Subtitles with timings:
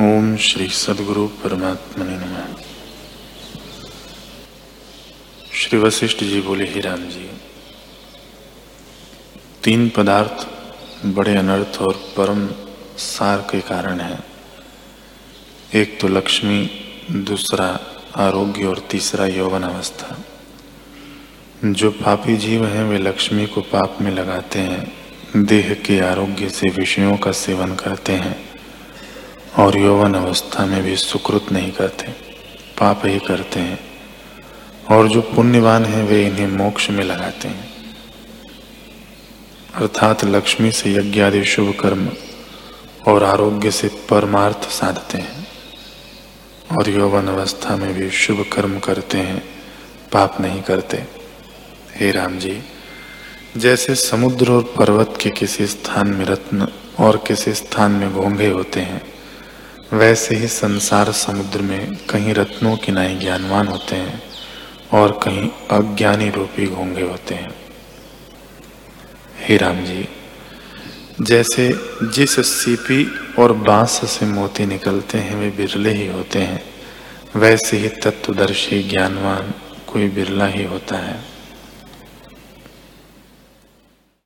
[0.00, 2.54] ओम श्री सदगुरु परमात्मा ने नम।
[5.52, 7.30] श्री वशिष्ठ जी बोले, ही राम जी,
[9.64, 10.48] तीन पदार्थ
[11.06, 12.48] बड़े अनर्थ और परम
[12.98, 14.24] सार के कारण हैं।
[15.74, 16.70] एक तो लक्ष्मी,
[17.10, 17.80] दूसरा
[18.16, 20.18] आरोग्य और तीसरा यौवन अवस्था।
[21.64, 24.92] जो पापी जीव हैं, वे लक्ष्मी को पाप में लगाते हैं,
[25.44, 28.57] देह के आरोग्य से विषयों का सेवन करते हैं।
[29.58, 32.06] और यौवन अवस्था में भी सुकृत नहीं करते,
[32.78, 33.78] पाप ही करते हैं।
[34.90, 37.94] और जो पुण्यवान हैं, वे इन्हें मोक्ष में लगाते हैं।
[39.74, 42.08] अर्थात लक्ष्मी से यज्ञ आदि शुभ कर्म
[43.08, 45.48] और आरोग्य से परमार्थ साधते हैं।
[46.78, 49.44] और यौवन अवस्था में भी शुभ कर्म करते हैं,
[50.12, 50.96] पाप नहीं करते।
[51.96, 52.62] हे राम जी,
[53.56, 56.68] जैसे समुद्र और पर्वत के किसी स्थान में रत्न
[57.00, 59.17] और किसी स्थान में घोंघे होते हैं
[59.92, 64.22] वैसे ही संसार समुद्र में कहीं रत्नों की नाई ज्ञानवान होते हैं
[64.92, 67.50] और कहीं अज्ञानी रूपी घोंगे होते हैं।
[69.40, 70.08] हे राम जी,
[71.20, 76.64] जैसे जिस सीपी और बाँस से मोती निकलते हैं, वे बिरले ही होते हैं।
[77.36, 79.54] वैसे ही तत्वदर्शी ज्ञानवान
[79.86, 81.37] कोई बिरला ही होता है।